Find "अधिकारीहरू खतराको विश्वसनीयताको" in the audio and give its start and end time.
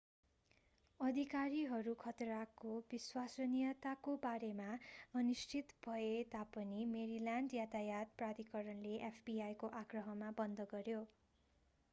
0.99-4.15